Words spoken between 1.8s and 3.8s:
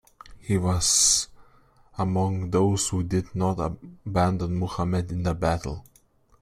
among those who did not